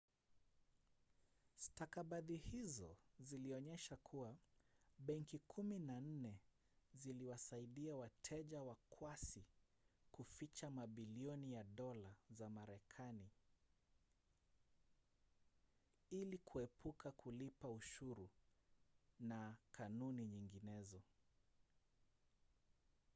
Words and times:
stakabadhi 1.57 2.37
hizo 2.37 2.97
zilionyesha 3.19 3.95
kuwa 3.95 4.37
benki 4.99 5.39
kumi 5.39 5.79
na 5.79 6.01
nne 6.01 6.39
ziliwasaidia 6.93 7.95
wateja 7.95 8.61
wakwasi 8.61 9.45
kuficha 10.11 10.69
mabilioni 10.69 11.53
ya 11.53 11.63
dola 11.63 12.15
za 12.29 12.49
marekanai 12.49 13.29
ili 16.09 16.37
kuepuka 16.37 17.11
kulipa 17.11 17.69
ushuru 17.69 18.29
na 19.19 19.57
kanuni 19.71 20.25
nyinginezo 20.27 21.01